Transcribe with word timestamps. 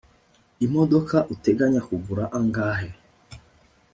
Imodoka 0.65 1.17
uteganya 1.33 1.81
kugura 1.87 2.23
angahe 2.37 2.89